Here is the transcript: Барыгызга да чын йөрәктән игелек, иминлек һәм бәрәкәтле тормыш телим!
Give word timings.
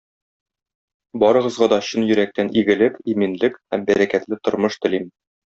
Барыгызга 1.23 1.67
да 1.75 1.79
чын 1.89 2.07
йөрәктән 2.09 2.51
игелек, 2.63 2.99
иминлек 3.15 3.63
һәм 3.77 3.87
бәрәкәтле 3.91 4.45
тормыш 4.49 4.83
телим! 4.87 5.11